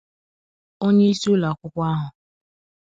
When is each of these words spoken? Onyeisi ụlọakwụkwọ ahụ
Onyeisi 0.85 1.25
ụlọakwụkwọ 1.33 1.81
ahụ 1.91 2.07